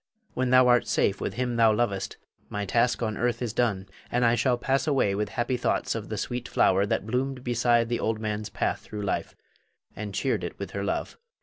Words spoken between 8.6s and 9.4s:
through life,